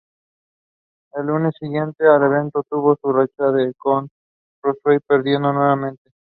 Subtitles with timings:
[1.13, 4.09] El lunes siguiente al evento, tuvo su revancha con
[4.63, 6.09] Rusev perdiendo nuevamente.